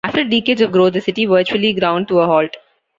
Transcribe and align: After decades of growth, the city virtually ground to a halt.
After 0.03 0.23
decades 0.23 0.61
of 0.61 0.71
growth, 0.71 0.93
the 0.93 1.01
city 1.01 1.27
virtually 1.27 1.73
ground 1.73 2.07
to 2.07 2.21
a 2.21 2.25
halt. 2.25 2.57